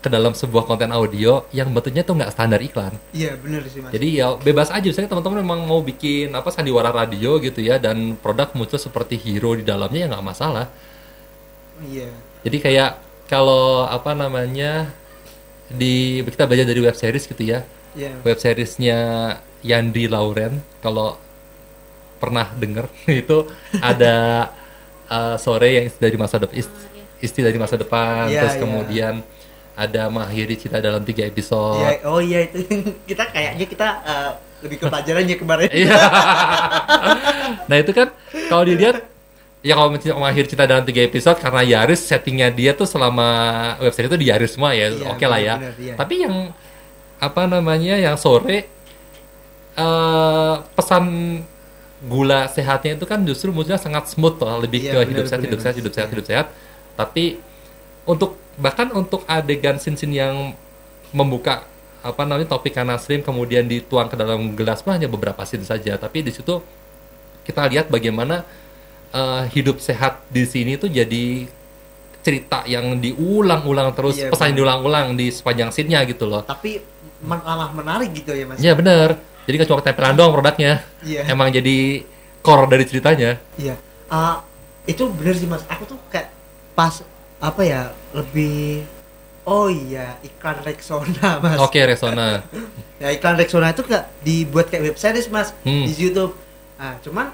[0.00, 2.96] ke dalam sebuah konten audio yang bentuknya tuh nggak standar iklan.
[3.12, 3.92] Iya bener sih mas.
[3.92, 8.16] Jadi ya bebas aja, misalnya teman-teman memang mau bikin apa sandiwara radio gitu ya, dan
[8.16, 10.66] produk muncul seperti hero di dalamnya ya nggak masalah.
[11.84, 12.08] Iya.
[12.48, 12.90] Jadi kayak
[13.28, 14.88] kalau apa namanya
[15.68, 17.60] di kita belajar dari web series gitu ya,
[17.92, 18.24] Iya.
[18.24, 18.98] web seriesnya
[19.60, 21.20] Yandi Lauren kalau
[22.16, 22.88] pernah denger
[23.20, 23.48] itu
[23.80, 24.48] ada
[25.08, 26.56] uh, sore yang istri dari masa depan
[27.20, 28.62] istri dari masa depan Iya, terus iya.
[28.64, 29.14] kemudian
[29.80, 31.80] ada mengakhiri cerita dalam tiga episode.
[31.80, 32.60] Iya, oh iya itu
[33.08, 35.68] kita kayaknya kita eh, lebih ke pelajarannya kemarin.
[35.72, 35.96] Iya.
[37.68, 38.12] nah itu kan
[38.52, 39.08] kalau dilihat
[39.64, 43.28] ya kalau mengakhiri cerita dalam tiga episode karena Yaris settingnya dia tuh selama
[43.80, 45.54] website itu di Yaris semua ya, Iya, oke lah ya.
[45.56, 45.94] benar-benar, iya.
[45.96, 46.34] Tapi yang
[47.20, 48.68] apa namanya yang sore
[49.80, 51.04] eh pesan
[52.00, 55.44] gula sehatnya itu kan justru munculnya sangat smooth loh, lebih Iya, ke hidup sehat, benar-benar,
[55.44, 56.46] hidup sehat, hidup sehat, hidup sehat.
[56.96, 57.24] Tapi
[58.10, 60.34] untuk bahkan untuk adegan scene-scene yang
[61.10, 61.62] membuka
[62.00, 66.20] apa namanya topik kanasrim kemudian dituang ke dalam gelas pun hanya beberapa scene saja tapi
[66.20, 66.58] di situ
[67.42, 68.42] kita lihat bagaimana
[69.10, 71.44] eh, hidup sehat di sini tuh jadi
[72.20, 74.56] cerita yang diulang-ulang terus Iya, pesan benar.
[74.56, 76.80] diulang-ulang di sepanjang scene-nya gitu loh Tapi
[77.20, 78.56] malah menarik gitu ya mas.
[78.58, 81.28] Iya bener jadi nggak cuma ketempelan doang produknya Iya.
[81.28, 82.04] emang jadi
[82.40, 83.76] core dari ceritanya Iya.
[84.06, 84.40] Ah,
[84.84, 85.62] itu bener sih mas.
[85.66, 86.32] Aku tuh kayak
[86.72, 87.04] pas
[87.40, 88.84] apa ya lebih
[89.42, 91.56] oh iya iklan Rexona mas.
[91.58, 92.44] oke Resona
[92.96, 95.82] Ya iklan Rexona itu gak dibuat kayak web series mas Hmm.
[95.82, 96.36] di YouTube.
[96.76, 97.32] Nah cuman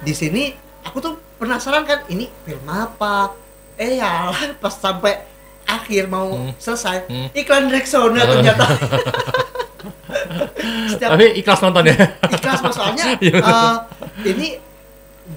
[0.00, 3.36] di sini aku tuh penasaran kan ini film apa?
[3.74, 5.20] Eh ya pas sampai
[5.62, 6.56] akhir mau Hmm.
[6.56, 7.28] selesai Hmm.
[7.30, 8.64] iklan Rexona ternyata.
[10.88, 13.38] Setiap tapi ikhlas nonton ya ikhlas mas soalnya Iya.
[13.38, 13.74] eh,
[14.26, 14.48] ini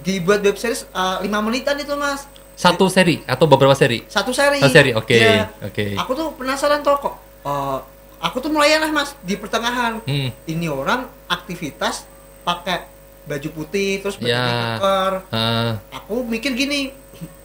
[0.02, 0.86] dibuat web series
[1.20, 4.58] lima menitan itu mas satu seri atau beberapa seri satu seri.
[4.58, 5.52] Satu seri, oke, Iya.
[5.62, 5.86] oke.
[5.98, 7.16] Aku tuh penasaran tuh kok.
[7.44, 7.80] eh,
[8.18, 10.00] aku tuh mulai lah mas di pertengahan.
[10.02, 10.30] hmm.
[10.46, 12.08] Ini orang aktivitas
[12.42, 12.88] pakai
[13.24, 14.46] baju putih terus baju Ya.
[14.80, 15.12] maker.
[15.30, 16.96] ah, Aku mikir gini,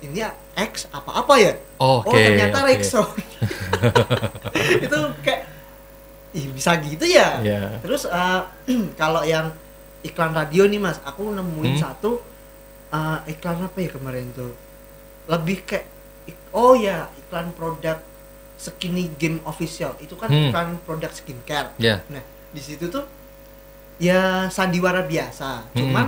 [0.01, 1.53] ini ya X apa-apa ya?
[1.75, 2.69] oke oh ternyata oke.
[2.71, 3.09] Rexon.
[4.81, 5.43] itu kayak
[6.31, 7.43] Ih, bisa gitu ya.
[7.43, 7.83] Iya.
[7.83, 8.41] Terus eh,
[9.01, 9.51] kalau yang
[10.01, 11.83] iklan radio nih mas, aku nemuin Hmm.
[11.83, 12.23] satu
[12.89, 14.55] eh, iklan apa ya kemarin tuh?
[15.31, 15.87] Lebih kayak
[16.51, 18.03] oh ya iklan produk
[18.57, 20.51] Skinny Game Official itu kan Hmm.
[20.51, 21.71] iklan produk skincare.
[21.79, 23.07] ya Nah di situ tuh
[23.97, 25.79] ya sandiwara biasa, Hmm.
[25.79, 26.07] cuman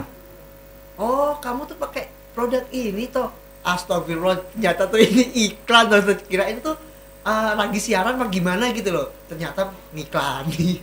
[0.98, 3.30] oh kamu tuh pakai produk ini toh.
[3.62, 6.02] Astagfirullah, ternyata tuh ini iklan loh.
[6.20, 6.74] Kirain tuh
[7.22, 9.14] eh, lagi siaran apa gimana gitu loh.
[9.24, 10.82] Ternyata ngiklanin.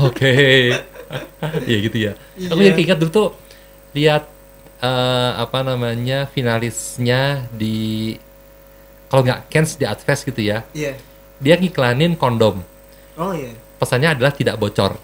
[0.00, 0.34] oke
[1.70, 2.70] ya gitu ya aku Iya.
[2.70, 3.28] yang ingat dulu tuh
[3.92, 4.22] lihat
[4.80, 8.16] eh, apa namanya finalisnya di
[9.06, 10.96] kalau nggak Kens di Advest gitu ya Iya.
[11.38, 12.60] dia ngiklanin kondom
[13.14, 13.52] Oh iya.
[13.76, 14.96] pesannya adalah tidak bocor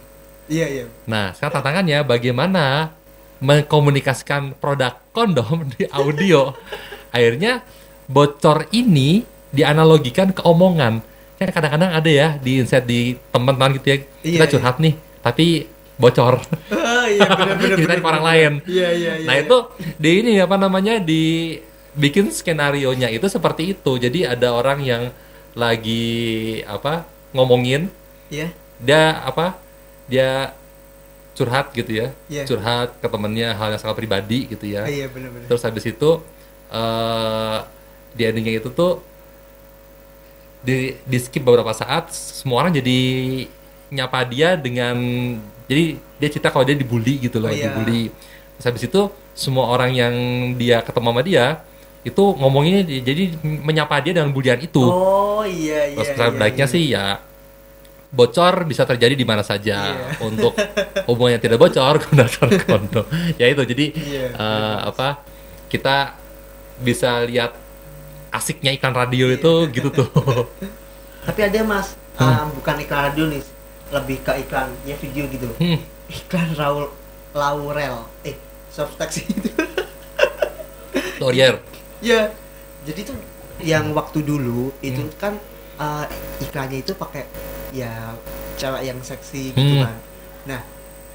[0.47, 0.85] Iya iya.
[1.11, 2.95] Nah, sekarang tantangannya bagaimana
[3.43, 6.55] mengkomunikasikan produk kondom di audio.
[7.15, 7.67] Akhirnya
[8.07, 11.03] bocor ini dianalogikan ke omongan.
[11.37, 13.97] Kan kadang-kadang ada ya di insight di teman-teman gitu ya.
[14.23, 16.41] Iya, kita curhat nih, tapi bocor.
[16.73, 17.29] Oh iya.
[17.77, 18.53] Ceritain benar, ke orang lain.
[18.69, 19.27] Iya iya iya.
[19.29, 19.57] nah, itu
[19.97, 21.57] di ini apa namanya di
[21.97, 23.97] bikin skenario nya itu seperti itu.
[23.97, 25.03] Jadi ada orang yang
[25.57, 27.89] lagi apa ngomongin
[28.29, 28.51] Iya.
[28.77, 29.57] dia apa
[30.05, 30.53] dia
[31.33, 32.45] curhat gitu ya Iya.
[32.45, 35.31] curhat ke temennya hal yang sangat pribadi gitu ya iya benar.
[35.47, 36.21] terus habis itu
[36.69, 37.59] eh
[38.17, 39.01] di endingnya itu tuh
[40.61, 43.01] di di skip beberapa saat semua orang jadi
[43.95, 44.97] nyapa dia dengan
[45.67, 45.85] jadi
[46.17, 47.69] dia cerita kalau dia dibully gitu loh Oh, iya.
[47.69, 48.09] dibully
[48.57, 49.01] terus habis itu
[49.33, 50.15] semua orang yang
[50.55, 51.47] dia ketemu sama dia
[52.03, 55.97] itu ngomonginnya di- jadi menyapa dia dengan bulian itu Oh iya iya.
[55.99, 56.73] Terus iya, baiknya iya.
[56.73, 57.07] sih ya
[58.09, 59.93] bocor bisa terjadi di mana saja.
[59.93, 60.09] Iya.
[60.31, 60.55] Untuk
[61.05, 63.05] hubungan yang tidak bocor gunakan kondom.
[63.37, 64.27] ya itu jadi Iya.
[64.33, 65.21] eh, apa
[65.67, 66.15] kita
[66.79, 67.53] bisa lihat
[68.31, 69.37] asiknya iklan radio Iya.
[69.37, 70.09] itu gitu tuh.
[71.27, 73.43] Tapi ada mas, ah, bukan iklan radio nih,
[73.89, 75.47] lebih ke iklan ya video gitu.
[75.57, 76.91] Hmm, Iklan Raul
[77.33, 78.35] Laurel, eh
[78.69, 79.51] soft taxi itu.
[81.17, 81.59] Laurier.
[81.99, 82.29] ya,
[82.85, 83.17] jadi tuh
[83.59, 85.17] yang waktu dulu itu Hmm.
[85.17, 85.33] kan
[85.77, 86.05] ah,
[86.39, 87.25] iklannya itu pakai
[87.71, 88.13] ya
[88.55, 89.85] cewek yang seksi gitu Hmm.
[89.85, 89.97] kan.
[90.47, 90.61] Nah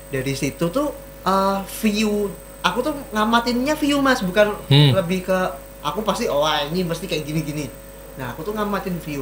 [0.09, 0.89] dari situ tuh
[1.21, 4.93] ah, view, aku tuh ngamatinnya view mas, bukan Hmm.
[4.95, 5.37] lebih ke
[5.81, 7.69] aku pasti oh ini mesti kayak gini-gini.
[8.17, 9.21] Nah aku tuh ngamatin view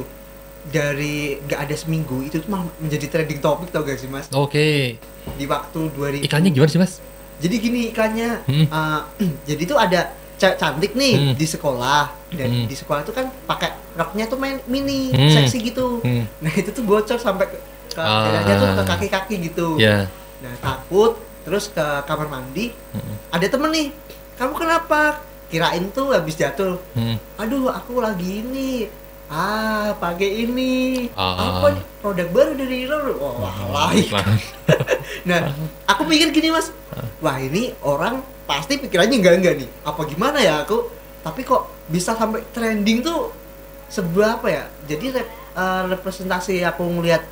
[0.62, 5.00] dari nggak ada seminggu itu tuh malah menjadi trending topik tau gak sih mas Oke.
[5.34, 7.00] di waktu 2000 Ikannya gimana sih, Mas?
[7.36, 8.66] jadi gini iklannya Hmm.
[8.66, 9.00] uh,
[9.48, 10.00] jadi tuh ada
[10.36, 11.34] cewek cantik nih Hmm.
[11.34, 12.66] di sekolah dan Hmm.
[12.66, 15.32] di sekolah itu kan pakai roknya tuh main mini Hmm.
[15.34, 16.28] seksi gitu Hmm.
[16.38, 17.56] nah itu tuh bocor sampai ke,
[17.90, 18.28] ke Ah.
[18.30, 20.08] dadanya tuh ke kaki-kaki gitu Ya.
[20.38, 23.16] nah takut terus ke kamar mandi Hmm.
[23.30, 23.88] ada temen nih
[24.36, 25.00] kamu kenapa
[25.48, 27.16] kirain tuh habis jatuh Hmm.
[27.34, 28.86] aduh aku lagi ini
[29.30, 31.62] ah pakai ini Ah.
[31.62, 34.26] apa nih produk baru dari oh, wah Iklan.
[35.28, 35.54] nah
[35.86, 36.74] aku mikir gini mas
[37.18, 40.90] wah ini orang pasti pikirannya enggak enggak nih apa gimana ya aku
[41.22, 43.30] tapi kok bisa sampai trending tuh
[43.86, 47.22] sebuah apa ya jadi rep- eh, representasi aku ngelihat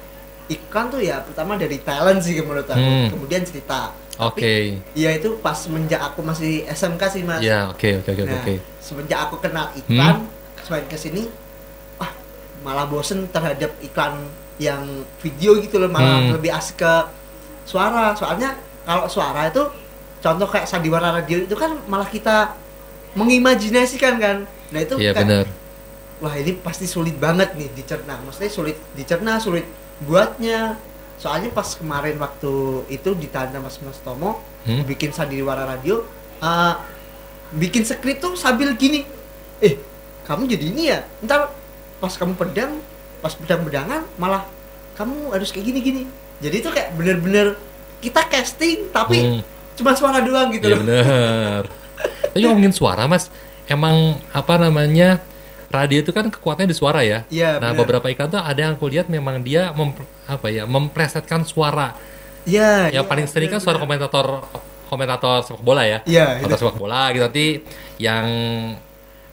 [0.46, 3.10] iklan tuh ya pertama dari talent sih menurut aku Hmm.
[3.10, 4.42] kemudian cerita Oke.
[4.42, 8.38] Tapi, ya itu pas semenjak aku masih SMK sih mas Ya, oke oke oke nah
[8.40, 8.54] oke.
[8.78, 10.62] semenjak aku kenal iklan Hmm.
[10.62, 11.47] semakin ke sini ah
[12.60, 14.26] malah bosen terhadap iklan
[14.58, 14.82] yang
[15.18, 16.34] video gitu loh malah Hmm.
[16.34, 16.92] lebih asik ke
[17.62, 19.62] suara soalnya kalau suara itu
[20.18, 22.56] contoh kayak sandiwara radio itu kan malah kita
[23.14, 24.36] mengimajinasikan kan
[24.68, 25.46] nah itu Iya kayak, benar.
[26.18, 29.64] wah ini pasti sulit banget nih dicerna maksudnya sulit dicerna sulit
[30.00, 30.76] buatnya
[31.16, 32.52] soalnya pas kemarin waktu
[32.88, 34.84] itu ditanya mas mas Tomo Hmm?
[34.84, 36.02] bikin sandiwara radio
[36.38, 36.74] eh,
[37.52, 39.06] bikin skrip tuh sambil gini
[39.58, 39.80] eh
[40.24, 41.48] kamu jadi ini ya ntar
[41.98, 42.78] pas kamu pedang
[43.18, 44.46] pas pedang pedangan malah
[44.94, 46.02] kamu harus kayak gini gini
[46.38, 47.58] jadi itu kayak bener-bener
[47.98, 49.40] kita casting tapi Hmm.
[49.74, 51.62] cuma suara doang gitu Iya loh benar.
[52.28, 53.26] Tapi ngomongin suara mas,
[53.64, 53.94] emang
[54.30, 55.18] apa namanya
[55.68, 57.26] radio itu kan kekuatannya di suara ya.
[57.26, 57.78] Iya, Nah benar.
[57.98, 59.90] beberapa iklan tuh ada yang aku lihat memang dia mem,
[60.24, 61.98] apa ya mempresetkan suara.
[62.44, 64.06] Iya, Yang iya, paling sering kan suara bener-bener.
[64.06, 64.26] komentator
[64.86, 65.98] komentator sepak bola ya.
[66.04, 67.46] Iya, Komentator sepak bola gitu nanti
[67.98, 68.24] yang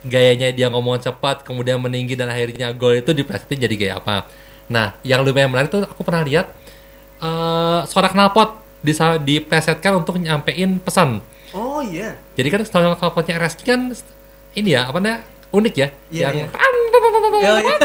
[0.06, 4.30] gayanya dia ngomong cepat kemudian meninggi dan akhirnya gol itu dipresetin jadi gaya apa.
[4.70, 6.48] Nah yang lumayan menarik tuh aku pernah lihat
[7.20, 11.20] eh suara knalpot bisa dipresetkan untuk nyampein pesan.
[11.56, 13.82] oh iya Jadi kan kalau knalpotnya RSK kan
[14.54, 16.48] ini ya apa namanya unik ya, Iya, yang iya.
[17.40, 17.76] Iya, iya.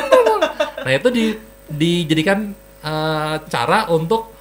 [0.83, 1.25] nah itu di
[1.71, 2.51] dijadikan
[2.83, 4.35] eh, cara untuk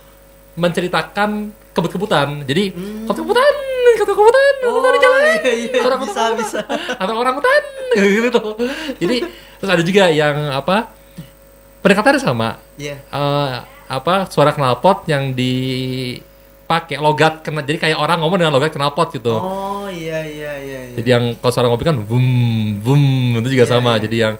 [0.57, 2.27] menceritakan kebut-kebutan.
[2.43, 3.07] Jadi Hmm.
[3.07, 3.53] kebut-kebutan,
[3.95, 5.21] kebut-kebutan, kebut-kebutan di jalan.
[5.23, 6.59] iya, iya, Orang bisa bisa
[6.93, 7.61] atau orang hutan
[7.95, 8.41] gitu.
[8.97, 9.15] Jadi
[9.57, 10.91] terus ada juga yang apa
[11.79, 13.49] pendekatannya sama iya eh,
[13.87, 19.31] apa suara knalpot yang dipakai logat kena jadi kayak orang ngomong dengan logat knalpot gitu.
[19.31, 20.95] oh iya iya iya, iya.
[20.95, 22.25] Jadi yang kalau suara ngopi kan boom
[22.79, 23.01] boom
[23.39, 23.91] itu juga Iya, sama.
[23.95, 24.01] iya.
[24.05, 24.35] Jadi yang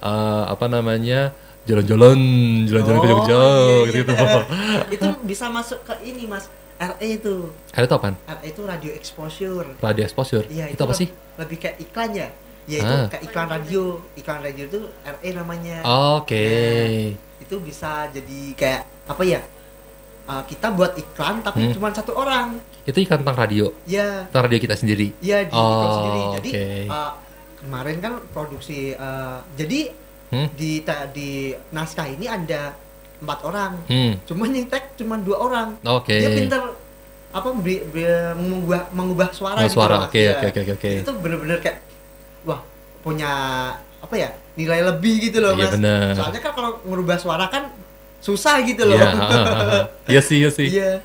[0.00, 1.20] eh, apa namanya
[1.64, 2.18] jalan-jalan
[2.66, 4.12] jalan-jalan ke Oh, Jogja iya, gitu
[4.90, 6.48] itu bisa masuk ke ini mas
[6.80, 7.34] RE itu
[7.70, 8.16] Ada itu apaan?
[8.16, 10.44] RE itu radio exposure Radio exposure.
[10.48, 11.08] iya itu apa leb- sih?
[11.36, 12.28] lebih kayak iklan ya
[12.64, 13.06] ya itu Ah.
[13.06, 13.82] kayak iklan radio
[14.14, 15.78] iklan radio itu RE namanya
[16.16, 16.46] Oke.
[17.38, 19.40] itu bisa jadi kayak apa ya
[20.26, 21.74] uh, kita buat iklan tapi Hmm.
[21.74, 25.12] cuma satu orang Itu iklan tentang radio, ya tentang radio kita sendiri.
[25.20, 26.66] ya di Oh, iklan sendiri jadi oke.
[26.88, 27.12] uh,
[27.58, 29.80] kemarin kan produksi uh, jadi
[30.30, 30.46] Hmm?
[30.54, 32.70] di ta- di naskah ini ada
[33.20, 34.12] empat orang Hmm.
[34.24, 36.12] cuma nyintek cuma dua orang Oke.
[36.14, 36.60] dia pinter
[37.30, 39.96] apa beri- beri- mengubah mengubah suara Oh, gitu suara.
[40.02, 40.40] Oke, Iya.
[40.40, 40.90] oke, oke, oke.
[40.98, 41.78] itu bener-bener kayak
[42.42, 42.60] wah
[43.00, 43.30] punya
[43.96, 46.10] apa ya nilai lebih gitu loh Iya, mas bener.
[46.12, 47.70] soalnya kan kalau merubah suara kan
[48.18, 49.10] susah gitu loh Iya.
[50.10, 50.68] Iya sih, iya sih.
[50.70, 51.00] Iya.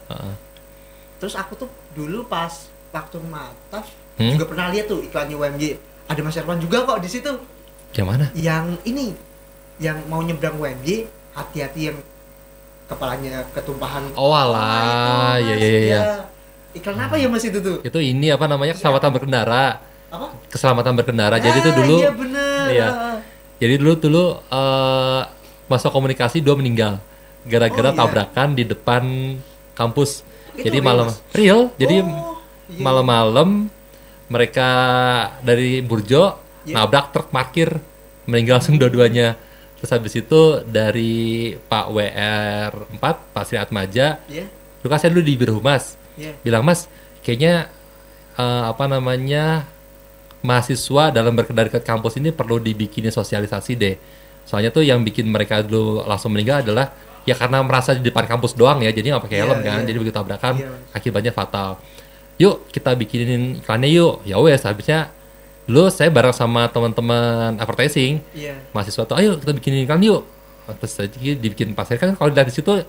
[1.16, 2.52] Terus aku tuh dulu pas
[2.90, 4.32] waktu mataf Hmm?
[4.32, 5.76] juga pernah lihat tuh iklannya UMY
[6.06, 7.28] ada Mas Erwan juga kok di situ
[7.92, 8.26] Yang mana?
[8.34, 9.12] yang ini
[9.76, 11.04] yang mau nyebrang UMY
[11.36, 11.98] hati-hati yang
[12.86, 15.62] kepalanya ketumpahan Oh alah, iya Mas.
[15.62, 16.00] iya iya.
[16.72, 19.80] iklan apa ya mas itu tuh Itu ini apa namanya keselamatan berkendara.
[20.08, 21.36] apa Keselamatan berkendara.
[21.38, 22.88] Jadi itu Ah, dulu iya bener Iya.
[23.56, 25.22] Jadi dulu dulu eh
[25.66, 27.00] masa komunikasi dua meninggal
[27.44, 28.00] gara-gara Oh, iya.
[28.00, 29.04] tabrakan di depan
[29.74, 30.22] kampus.
[30.54, 31.18] Itu jadi real, malam Mas?
[31.32, 31.60] real.
[31.76, 32.38] Jadi Oh,
[32.70, 32.80] iya.
[32.80, 33.50] malam-malam
[34.28, 34.68] mereka
[35.42, 36.82] dari Burjo Iya.
[36.82, 37.78] nabrak truk parkir
[38.26, 39.38] meninggal langsung dua-duanya.
[39.86, 42.98] Terus habis itu dari Pak WR 4
[43.38, 44.50] Pak Sri Atmaja Iya,
[44.82, 46.34] lu kan saya dulu di Biro Humas iya.
[46.42, 46.90] bilang mas
[47.22, 47.70] kayaknya
[48.34, 49.70] eh, apa namanya
[50.42, 53.94] mahasiswa dalam berkendara ke kampus ini perlu dibikinin sosialisasi deh
[54.42, 56.90] soalnya tuh yang bikin mereka dulu langsung meninggal adalah
[57.22, 59.86] ya karena merasa di depan kampus doang ya jadi nggak pakai Iya, helm kan iya.
[59.86, 60.98] jadi begitu tabrakan Mas.
[60.98, 61.78] akibatnya fatal
[62.42, 65.14] yuk kita bikinin iklannya yuk ya wes habisnya
[65.66, 68.54] lu saya bareng sama teman-teman advertising Iya.
[68.70, 70.22] mahasiswa tuh ayo kita bikin iklan yuk
[70.78, 72.86] terus jadi dibikin pasir kan kalau dari situ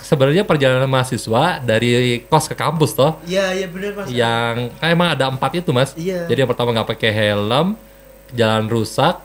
[0.00, 1.90] sebenarnya perjalanan mahasiswa dari
[2.24, 4.06] kos ke kampus toh Iya, iya bener mas.
[4.08, 6.24] yang kan emang ada empat itu mas Iya.
[6.26, 7.74] jadi yang pertama nggak pakai helm
[8.30, 9.18] jalan rusak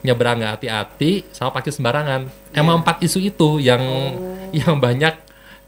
[0.00, 2.20] nyebrang nggak hati-hati sama pakai sembarangan
[2.52, 4.14] emang empat isu itu yang Iya.
[4.14, 4.36] Oh.
[4.52, 5.14] yang banyak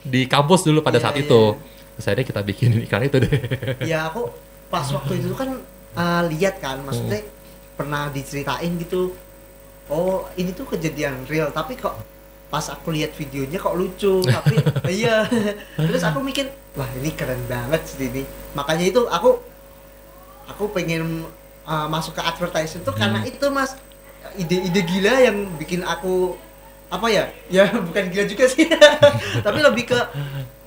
[0.02, 1.42] di kampus dulu pada Iya, saat iya, itu
[1.94, 3.32] terus akhirnya kita bikin iklan itu deh
[3.82, 4.28] Ya aku
[4.68, 5.56] pas waktu itu kan
[5.94, 7.32] uh, lihat kan, maksudnya Hmm.
[7.74, 9.14] pernah diceritain gitu.
[9.86, 11.98] Oh ini tuh kejadian real, tapi kok
[12.48, 14.54] pas aku lihat videonya kok lucu, tapi
[14.88, 15.26] iya.
[15.74, 18.22] Terus aku mikir, wah ini keren banget sih ini.
[18.54, 19.42] Makanya itu aku
[20.46, 21.24] aku pengen
[21.64, 23.30] uh, masuk ke advertising tuh karena Hmm.
[23.30, 23.74] itu mas
[24.36, 26.36] ide-ide gila yang bikin aku
[26.88, 28.68] apa ya ya bukan gila juga sih
[29.46, 29.98] tapi lebih ke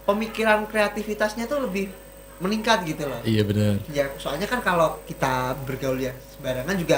[0.03, 1.89] pemikiran kreativitasnya tuh lebih
[2.37, 3.21] meningkat gitu loh.
[3.25, 3.73] Iya benar.
[3.89, 6.97] Ya soalnya kan kalau kita bergaul ya sembarangan juga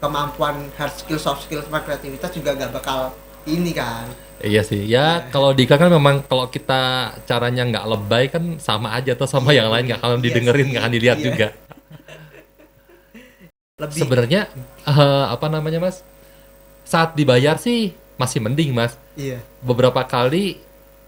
[0.00, 3.12] kemampuan hard skill soft skill sama kreativitas juga gak bakal
[3.44, 4.08] ini kan.
[4.44, 8.92] Iya sih, ya kalau di iklan kan memang kalau kita caranya nggak lebay kan sama
[8.92, 10.00] aja tuh sama yang lain nggak.
[10.02, 11.24] Akan Iya didengerin nggak akan dilihat iya.
[11.24, 11.48] juga.
[13.80, 14.00] lebih.
[14.04, 14.40] Sebenarnya
[14.86, 16.02] eh, apa namanya mas?
[16.84, 18.94] Saat dibayar sih masih mending mas.
[19.16, 19.40] iya.
[19.64, 20.60] Beberapa kali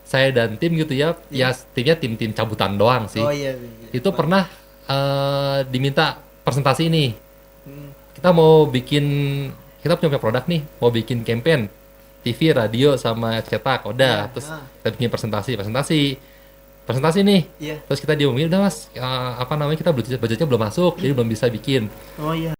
[0.06, 3.18] saya dan tim gitu ya, ya timnya tim-tim cabutan doang sih.
[3.18, 3.90] oh iya, iya.
[3.90, 4.46] Itu pernah
[4.86, 7.10] eh, diminta presentasi nih.
[7.66, 7.90] Hmm.
[8.14, 9.04] Kita mau bikin,
[9.82, 11.66] kita punya produk nih, mau bikin campaign
[12.22, 14.30] TV, radio sama cetak, udah.
[14.30, 14.62] Iya, Terus ah.
[14.62, 16.00] kita bikin presentasi, presentasi,
[16.86, 17.42] presentasi nih.
[17.58, 21.12] iya Terus kita diomongin, udah mas, eh, apa namanya kita budget budgetnya belum masuk, jadi
[21.12, 21.90] belum bisa bikin.
[22.22, 22.55] oh iya